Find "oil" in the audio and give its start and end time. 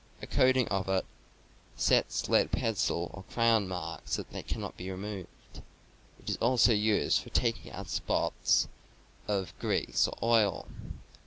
10.23-10.67